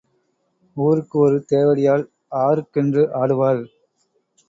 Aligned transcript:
ஊருக்கு 0.77 1.19
ஒரு 1.19 1.45
தேவடியாள் 1.49 2.05
ஆருக்கென்று 2.41 3.03
ஆடுவாள்? 3.21 3.63